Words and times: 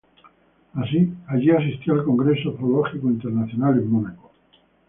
Allí 1.27 1.51
asistió 1.51 1.93
al 1.93 2.03
congreso 2.03 2.57
zoológico 2.57 3.05
internacional 3.07 3.77
en 3.77 3.91
Mónaco. 3.91 4.31